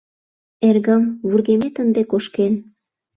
—Эргым, 0.67 1.03
вургемет 1.27 1.75
ынде 1.83 2.01
кошкен. 2.11 2.53